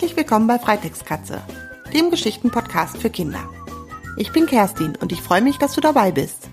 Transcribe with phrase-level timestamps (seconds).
[0.00, 1.42] Herzlich willkommen bei Freitextkatze,
[1.92, 3.46] dem Geschichtenpodcast für Kinder.
[4.16, 6.48] Ich bin Kerstin und ich freue mich, dass du dabei bist.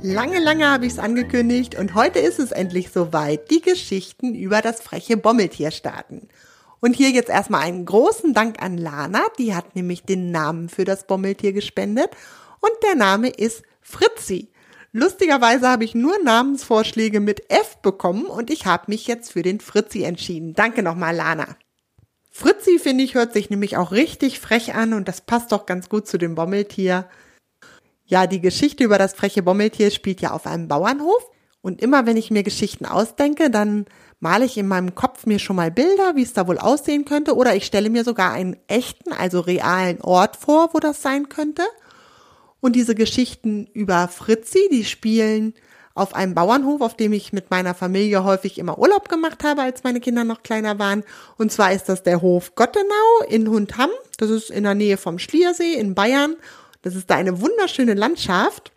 [0.00, 3.50] Lange, lange habe ich es angekündigt und heute ist es endlich soweit.
[3.50, 6.28] Die Geschichten über das freche Bommeltier starten.
[6.78, 10.84] Und hier jetzt erstmal einen großen Dank an Lana, die hat nämlich den Namen für
[10.84, 12.10] das Bommeltier gespendet
[12.60, 14.51] und der Name ist Fritzi.
[14.94, 19.58] Lustigerweise habe ich nur Namensvorschläge mit F bekommen und ich habe mich jetzt für den
[19.58, 20.52] Fritzi entschieden.
[20.52, 21.56] Danke nochmal, Lana.
[22.30, 25.88] Fritzi, finde ich, hört sich nämlich auch richtig frech an und das passt doch ganz
[25.88, 27.08] gut zu dem Bommeltier.
[28.04, 31.30] Ja, die Geschichte über das freche Bommeltier spielt ja auf einem Bauernhof
[31.62, 33.86] und immer wenn ich mir Geschichten ausdenke, dann
[34.20, 37.34] male ich in meinem Kopf mir schon mal Bilder, wie es da wohl aussehen könnte
[37.34, 41.62] oder ich stelle mir sogar einen echten, also realen Ort vor, wo das sein könnte.
[42.62, 45.52] Und diese Geschichten über Fritzi, die spielen
[45.94, 49.82] auf einem Bauernhof, auf dem ich mit meiner Familie häufig immer Urlaub gemacht habe, als
[49.82, 51.02] meine Kinder noch kleiner waren.
[51.36, 53.90] Und zwar ist das der Hof Gottenau in Hundham.
[54.16, 56.36] Das ist in der Nähe vom Schliersee in Bayern.
[56.82, 58.70] Das ist da eine wunderschöne Landschaft.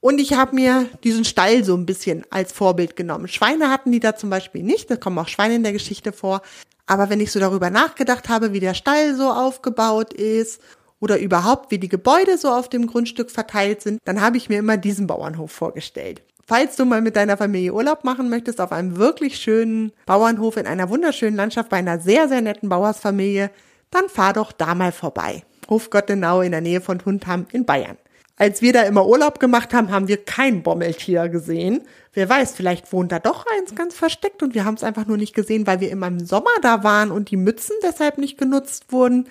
[0.00, 3.28] Und ich habe mir diesen Stall so ein bisschen als Vorbild genommen.
[3.28, 4.90] Schweine hatten die da zum Beispiel nicht.
[4.90, 6.40] Da kommen auch Schweine in der Geschichte vor.
[6.86, 10.62] Aber wenn ich so darüber nachgedacht habe, wie der Stall so aufgebaut ist
[11.00, 14.58] oder überhaupt, wie die Gebäude so auf dem Grundstück verteilt sind, dann habe ich mir
[14.58, 16.22] immer diesen Bauernhof vorgestellt.
[16.46, 20.66] Falls du mal mit deiner Familie Urlaub machen möchtest auf einem wirklich schönen Bauernhof in
[20.66, 23.50] einer wunderschönen Landschaft bei einer sehr, sehr netten Bauersfamilie,
[23.90, 25.44] dann fahr doch da mal vorbei.
[25.68, 27.96] Hof Gottenau in der Nähe von Hundham in Bayern.
[28.36, 31.82] Als wir da immer Urlaub gemacht haben, haben wir kein Bommeltier gesehen.
[32.14, 35.18] Wer weiß, vielleicht wohnt da doch eins ganz versteckt und wir haben es einfach nur
[35.18, 38.86] nicht gesehen, weil wir immer im Sommer da waren und die Mützen deshalb nicht genutzt
[38.92, 39.28] wurden.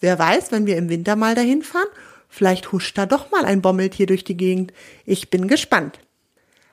[0.00, 1.88] Wer weiß, wenn wir im Winter mal dahin fahren,
[2.28, 4.72] vielleicht huscht da doch mal ein Bommeltier durch die Gegend.
[5.04, 6.00] Ich bin gespannt.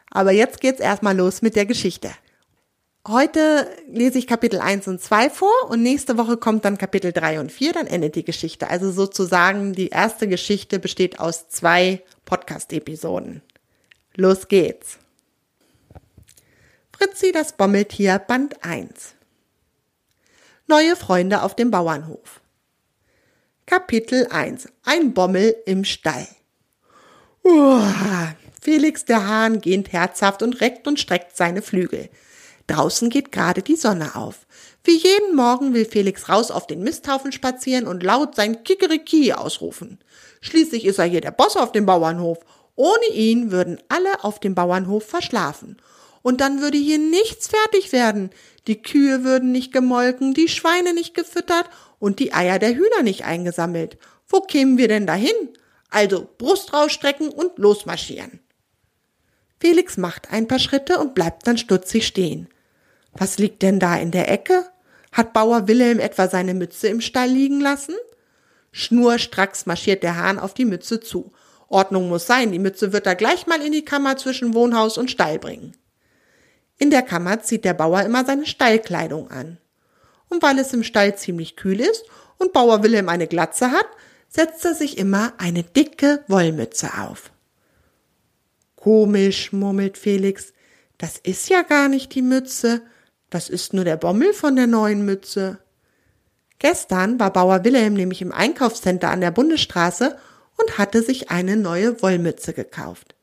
[0.09, 2.09] Aber jetzt geht's erstmal los mit der Geschichte.
[3.05, 7.39] Heute lese ich Kapitel 1 und 2 vor und nächste Woche kommt dann Kapitel 3
[7.39, 8.69] und 4, dann endet die Geschichte.
[8.69, 13.41] Also sozusagen die erste Geschichte besteht aus zwei Podcast-Episoden.
[14.15, 14.99] Los geht's.
[16.91, 19.13] Fritzi das Bommeltier Band 1
[20.67, 22.41] Neue Freunde auf dem Bauernhof
[23.69, 26.25] Kapitel 1 Ein Bommel im Stall
[27.43, 32.07] Uah, Felix der Hahn gähnt herzhaft und reckt und streckt seine Flügel.
[32.67, 34.47] Draußen geht gerade die Sonne auf.
[34.85, 39.99] Wie jeden Morgen will Felix raus auf den Misthaufen spazieren und laut sein Kikeriki ausrufen.
[40.39, 42.37] Schließlich ist er hier der Boss auf dem Bauernhof.
[42.77, 45.75] Ohne ihn würden alle auf dem Bauernhof verschlafen.
[46.27, 48.31] Und dann würde hier nichts fertig werden.
[48.67, 53.23] Die Kühe würden nicht gemolken, die Schweine nicht gefüttert und die Eier der Hühner nicht
[53.23, 53.97] eingesammelt.
[54.27, 55.31] Wo kämen wir denn dahin?
[55.89, 58.41] Also Brust rausstrecken und losmarschieren.
[59.61, 62.49] Felix macht ein paar Schritte und bleibt dann stutzig stehen.
[63.13, 64.65] Was liegt denn da in der Ecke?
[65.13, 67.95] Hat Bauer Wilhelm etwa seine Mütze im Stall liegen lassen?
[68.73, 71.31] Schnurstracks marschiert der Hahn auf die Mütze zu.
[71.69, 75.09] Ordnung muss sein, die Mütze wird er gleich mal in die Kammer zwischen Wohnhaus und
[75.09, 75.71] Stall bringen.
[76.77, 79.57] In der Kammer zieht der Bauer immer seine Stallkleidung an.
[80.29, 82.03] Und weil es im Stall ziemlich kühl ist
[82.37, 83.87] und Bauer Wilhelm eine Glatze hat,
[84.29, 87.31] setzt er sich immer eine dicke Wollmütze auf.
[88.75, 90.53] Komisch, murmelt Felix,
[90.97, 92.81] das ist ja gar nicht die Mütze,
[93.29, 95.59] das ist nur der Bommel von der neuen Mütze.
[96.59, 100.17] Gestern war Bauer Wilhelm nämlich im Einkaufscenter an der Bundesstraße
[100.57, 103.15] und hatte sich eine neue Wollmütze gekauft.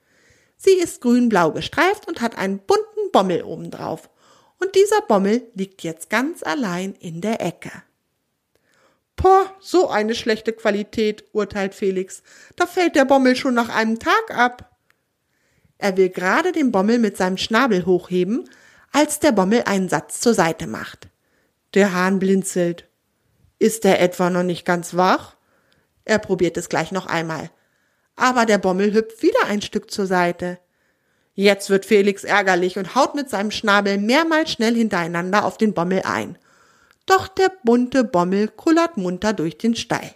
[0.56, 4.10] Sie ist grün-blau gestreift und hat einen bunten Bommel obendrauf
[4.60, 7.70] und dieser Bommel liegt jetzt ganz allein in der Ecke.
[9.16, 12.22] Poh, so eine schlechte Qualität, urteilt Felix.
[12.56, 14.76] Da fällt der Bommel schon nach einem Tag ab.
[15.78, 18.48] Er will gerade den Bommel mit seinem Schnabel hochheben,
[18.92, 21.08] als der Bommel einen Satz zur Seite macht.
[21.74, 22.88] Der Hahn blinzelt.
[23.58, 25.36] Ist er etwa noch nicht ganz wach?
[26.04, 27.50] Er probiert es gleich noch einmal.
[28.16, 30.58] Aber der Bommel hüpft wieder ein Stück zur Seite.
[31.34, 36.02] Jetzt wird Felix ärgerlich und haut mit seinem Schnabel mehrmals schnell hintereinander auf den Bommel
[36.04, 36.38] ein.
[37.06, 40.14] Doch der bunte Bommel kullert munter durch den Stall.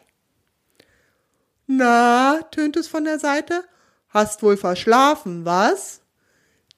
[1.66, 3.64] Na, tönt es von der Seite,
[4.08, 6.00] hast wohl verschlafen, was?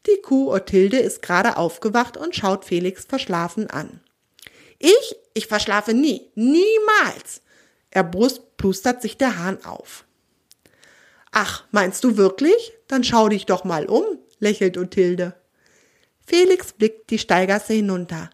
[0.06, 4.00] Die Kuh Othilde ist gerade aufgewacht und schaut Felix verschlafen an.
[4.78, 5.16] Ich?
[5.34, 6.30] Ich verschlafe nie.
[6.34, 7.42] Niemals.
[7.90, 10.04] Er brust plustert sich der Hahn auf.
[11.30, 12.72] Ach, meinst du wirklich?
[12.88, 14.04] Dann schau dich doch mal um
[14.40, 15.34] lächelt Othilde.
[16.26, 18.30] Felix blickt die Steilgasse hinunter.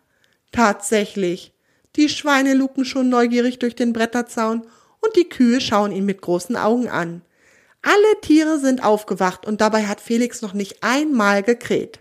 [0.52, 1.52] Tatsächlich.
[1.96, 4.66] Die Schweine luken schon neugierig durch den Bretterzaun
[5.00, 7.22] und die Kühe schauen ihn mit großen Augen an.
[7.82, 12.00] Alle Tiere sind aufgewacht und dabei hat Felix noch nicht einmal gekräht.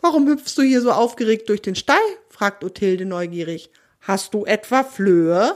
[0.00, 1.96] Warum hüpfst du hier so aufgeregt durch den Stall?
[2.28, 3.70] fragt Othilde neugierig.
[4.00, 5.54] Hast du etwa Flöhe?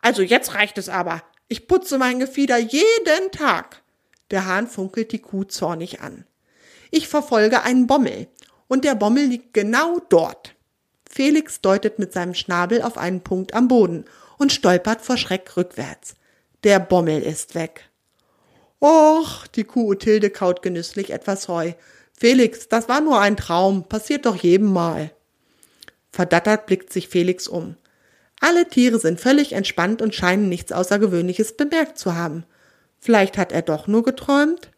[0.00, 1.22] Also jetzt reicht es aber.
[1.48, 3.82] Ich putze mein Gefieder jeden Tag.
[4.30, 6.26] Der Hahn funkelt die Kuh zornig an.
[6.96, 8.28] Ich verfolge einen Bommel.
[8.68, 10.54] Und der Bommel liegt genau dort.
[11.10, 14.04] Felix deutet mit seinem Schnabel auf einen Punkt am Boden
[14.38, 16.14] und stolpert vor Schreck rückwärts.
[16.62, 17.90] Der Bommel ist weg.
[18.80, 21.72] Och, die Kuh Othilde kaut genüsslich etwas Heu.
[22.16, 25.10] Felix, das war nur ein Traum, passiert doch jedem Mal.
[26.12, 27.74] Verdattert blickt sich Felix um.
[28.38, 32.44] Alle Tiere sind völlig entspannt und scheinen nichts Außergewöhnliches bemerkt zu haben.
[33.00, 34.70] Vielleicht hat er doch nur geträumt?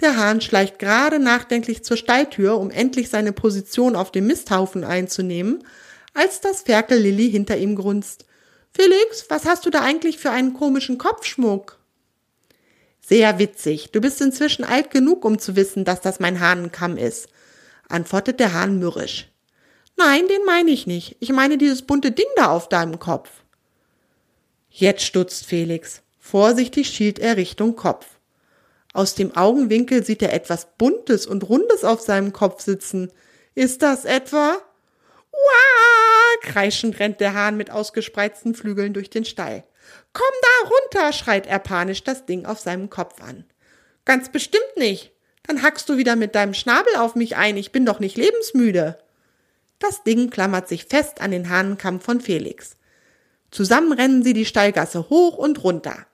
[0.00, 5.64] Der Hahn schleicht gerade nachdenklich zur Stalltür, um endlich seine Position auf dem Misthaufen einzunehmen,
[6.14, 8.24] als das Ferkel Lilli hinter ihm grunzt.
[8.72, 11.78] Felix, was hast du da eigentlich für einen komischen Kopfschmuck?
[13.00, 13.90] Sehr witzig.
[13.90, 17.28] Du bist inzwischen alt genug, um zu wissen, dass das mein Hahnenkamm ist,
[17.88, 19.28] antwortet der Hahn mürrisch.
[19.96, 21.16] Nein, den meine ich nicht.
[21.18, 23.30] Ich meine dieses bunte Ding da auf deinem Kopf.
[24.70, 26.02] Jetzt stutzt Felix.
[26.20, 28.17] Vorsichtig schielt er Richtung Kopf.
[28.94, 33.12] Aus dem Augenwinkel sieht er etwas Buntes und Rundes auf seinem Kopf sitzen.
[33.54, 34.56] Ist das etwa?
[35.32, 36.40] Uah!
[36.42, 39.64] Kreischend rennt der Hahn mit ausgespreizten Flügeln durch den Stall.
[40.12, 43.44] Komm da runter, schreit er panisch das Ding auf seinem Kopf an.
[44.04, 45.12] Ganz bestimmt nicht.
[45.46, 47.56] Dann hackst du wieder mit deinem Schnabel auf mich ein.
[47.56, 48.98] Ich bin doch nicht lebensmüde.
[49.78, 52.76] Das Ding klammert sich fest an den Hahnenkamm von Felix.
[53.50, 56.06] Zusammen rennen sie die Stallgasse hoch und runter.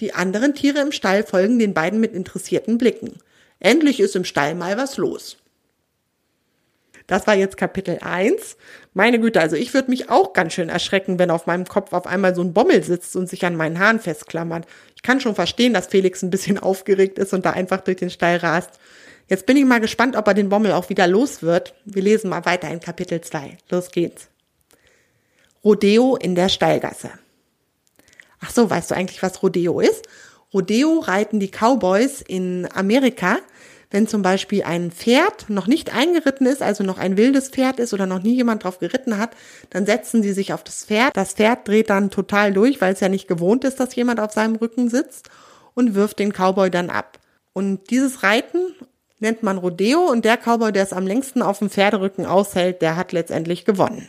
[0.00, 3.18] Die anderen Tiere im Stall folgen den beiden mit interessierten Blicken.
[3.60, 5.38] Endlich ist im Stall mal was los.
[7.06, 8.56] Das war jetzt Kapitel 1.
[8.92, 12.06] Meine Güte, also ich würde mich auch ganz schön erschrecken, wenn auf meinem Kopf auf
[12.06, 14.66] einmal so ein Bommel sitzt und sich an meinen Haaren festklammert.
[14.96, 18.10] Ich kann schon verstehen, dass Felix ein bisschen aufgeregt ist und da einfach durch den
[18.10, 18.80] Stall rast.
[19.28, 21.74] Jetzt bin ich mal gespannt, ob er den Bommel auch wieder los wird.
[21.84, 23.56] Wir lesen mal weiter in Kapitel 2.
[23.70, 24.28] Los geht's.
[25.64, 27.10] Rodeo in der Stallgasse.
[28.46, 30.06] Ach so, weißt du eigentlich, was Rodeo ist?
[30.54, 33.38] Rodeo reiten die Cowboys in Amerika,
[33.90, 37.92] wenn zum Beispiel ein Pferd noch nicht eingeritten ist, also noch ein wildes Pferd ist
[37.92, 39.30] oder noch nie jemand drauf geritten hat,
[39.70, 41.16] dann setzen sie sich auf das Pferd.
[41.16, 44.32] Das Pferd dreht dann total durch, weil es ja nicht gewohnt ist, dass jemand auf
[44.32, 45.28] seinem Rücken sitzt
[45.74, 47.18] und wirft den Cowboy dann ab.
[47.52, 48.58] Und dieses Reiten
[49.18, 52.96] nennt man Rodeo und der Cowboy, der es am längsten auf dem Pferderücken aushält, der
[52.96, 54.08] hat letztendlich gewonnen.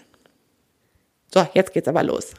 [1.33, 2.33] So, jetzt geht's aber los.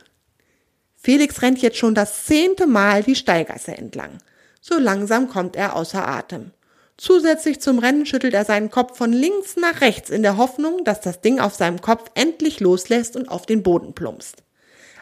[1.08, 4.18] Felix rennt jetzt schon das zehnte Mal die Steilgasse entlang.
[4.60, 6.50] So langsam kommt er außer Atem.
[6.98, 11.00] Zusätzlich zum Rennen schüttelt er seinen Kopf von links nach rechts in der Hoffnung, dass
[11.00, 14.42] das Ding auf seinem Kopf endlich loslässt und auf den Boden plumpst.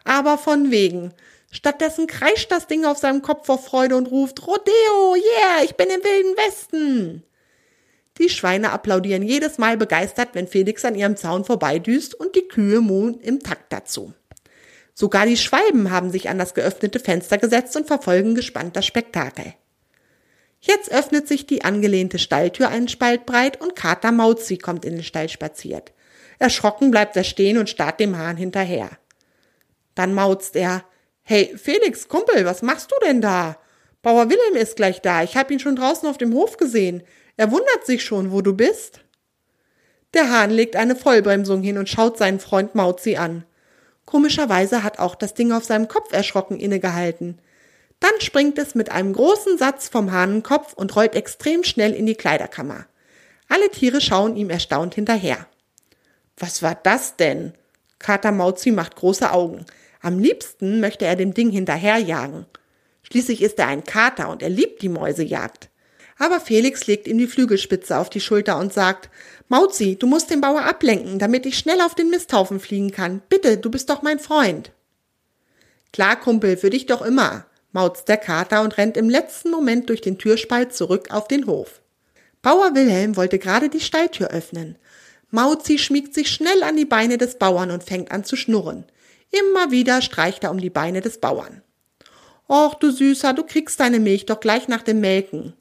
[0.05, 1.13] Aber von wegen.
[1.51, 5.89] Stattdessen kreischt das Ding auf seinem Kopf vor Freude und ruft Rodeo, yeah, ich bin
[5.89, 7.25] im wilden Westen.
[8.19, 12.81] Die Schweine applaudieren jedes Mal begeistert, wenn Felix an ihrem Zaun vorbeidüst und die Kühe
[12.81, 14.15] muhen im Takt dazu.
[14.99, 19.53] Sogar die Schwalben haben sich an das geöffnete Fenster gesetzt und verfolgen gespannt das Spektakel.
[20.59, 25.05] Jetzt öffnet sich die angelehnte Stalltür einen Spalt breit und Kater Mauzi kommt in den
[25.05, 25.93] Stall spaziert.
[26.39, 28.89] Erschrocken bleibt er stehen und starrt dem Hahn hinterher.
[29.95, 30.83] Dann mauzt er.
[31.23, 33.59] Hey, Felix, Kumpel, was machst du denn da?
[34.01, 35.23] Bauer Wilhelm ist gleich da.
[35.23, 37.03] Ich hab ihn schon draußen auf dem Hof gesehen.
[37.37, 39.01] Er wundert sich schon, wo du bist.
[40.15, 43.45] Der Hahn legt eine Vollbremsung hin und schaut seinen Freund Mauzi an.
[44.07, 47.39] Komischerweise hat auch das Ding auf seinem Kopf erschrocken innegehalten.
[48.01, 52.15] Dann springt es mit einem großen Satz vom Hahnenkopf und rollt extrem schnell in die
[52.15, 52.87] Kleiderkammer.
[53.49, 55.47] Alle Tiere schauen ihm erstaunt hinterher.
[56.39, 57.53] Was war das denn?
[57.99, 59.65] Kater Mauzi macht große Augen.
[60.01, 62.47] Am liebsten möchte er dem Ding hinterherjagen.
[63.03, 65.71] Schließlich ist er ein Kater und er liebt die Mäusejagd.
[66.19, 69.11] Aber Felix legt ihm die Flügelspitze auf die Schulter und sagt,
[69.49, 73.23] Mauzi, du musst den Bauer ablenken, damit ich schnell auf den Misthaufen fliegen kann.
[73.29, 74.73] Bitte, du bist doch mein Freund.
[75.93, 80.01] Klar, Kumpel, für dich doch immer, mauzt der Kater und rennt im letzten Moment durch
[80.01, 81.81] den Türspalt zurück auf den Hof.
[82.43, 84.77] Bauer Wilhelm wollte gerade die Stalltür öffnen.
[85.31, 88.85] Mauzi schmiegt sich schnell an die Beine des Bauern und fängt an zu schnurren.
[89.31, 91.63] Immer wieder streicht er um die Beine des Bauern.
[92.49, 95.55] Och, du Süßer, du kriegst deine Milch doch gleich nach dem Melken.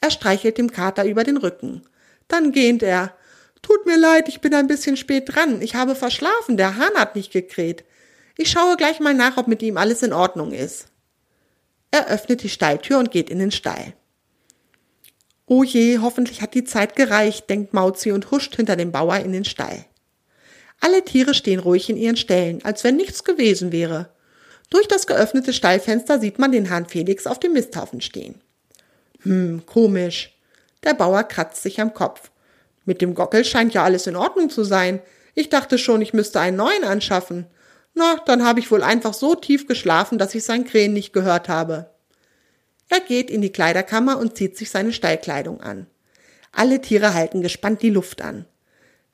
[0.00, 1.82] Er streichelt dem Kater über den Rücken.
[2.28, 3.14] Dann gähnt er.
[3.62, 5.62] Tut mir leid, ich bin ein bisschen spät dran.
[5.62, 7.84] Ich habe verschlafen, der Hahn hat nicht gekräht.
[8.36, 10.88] Ich schaue gleich mal nach, ob mit ihm alles in Ordnung ist.
[11.92, 13.94] Er öffnet die Stalltür und geht in den Stall.
[15.46, 19.32] Oh je, hoffentlich hat die Zeit gereicht, denkt Mauzi und huscht hinter dem Bauer in
[19.32, 19.84] den Stall.
[20.80, 24.10] Alle Tiere stehen ruhig in ihren Ställen, als wenn nichts gewesen wäre.
[24.70, 28.40] Durch das geöffnete Stallfenster sieht man den Hahn Felix auf dem Misthaufen stehen.
[29.20, 30.36] Hm, komisch.
[30.82, 32.31] Der Bauer kratzt sich am Kopf.
[32.84, 35.00] Mit dem Gockel scheint ja alles in Ordnung zu sein.
[35.34, 37.46] Ich dachte schon, ich müsste einen neuen anschaffen.
[37.94, 41.48] Na, dann habe ich wohl einfach so tief geschlafen, dass ich sein Krähen nicht gehört
[41.48, 41.90] habe.
[42.88, 45.86] Er geht in die Kleiderkammer und zieht sich seine Stallkleidung an.
[46.52, 48.44] Alle Tiere halten gespannt die Luft an.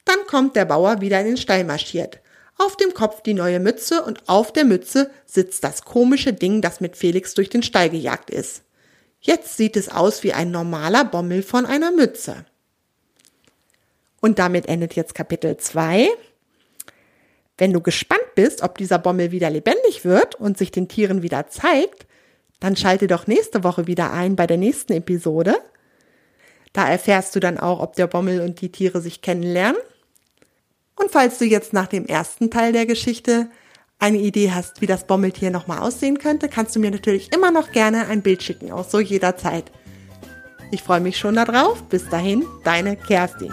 [0.05, 2.21] Dann kommt der Bauer wieder in den Stall marschiert.
[2.57, 6.81] Auf dem Kopf die neue Mütze und auf der Mütze sitzt das komische Ding, das
[6.81, 8.63] mit Felix durch den Stall gejagt ist.
[9.21, 12.45] Jetzt sieht es aus wie ein normaler Bommel von einer Mütze.
[14.21, 16.09] Und damit endet jetzt Kapitel 2.
[17.57, 21.49] Wenn du gespannt bist, ob dieser Bommel wieder lebendig wird und sich den Tieren wieder
[21.49, 22.07] zeigt,
[22.61, 25.55] dann schalte doch nächste Woche wieder ein bei der nächsten Episode.
[26.73, 29.81] Da erfährst du dann auch, ob der Bommel und die Tiere sich kennenlernen.
[30.97, 33.49] Und falls du jetzt nach dem ersten Teil der Geschichte
[33.99, 37.73] eine Idee hast, wie das Bommeltier nochmal aussehen könnte, kannst du mir natürlich immer noch
[37.73, 39.65] gerne ein Bild schicken, auch so jederzeit.
[40.71, 41.83] Ich freue mich schon darauf.
[41.85, 43.53] Bis dahin, deine Kerstin.